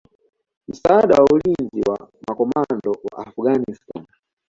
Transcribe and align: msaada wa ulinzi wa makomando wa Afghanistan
msaada 0.67 1.15
wa 1.15 1.27
ulinzi 1.33 1.81
wa 1.89 2.09
makomando 2.27 2.91
wa 3.11 3.27
Afghanistan 3.27 4.05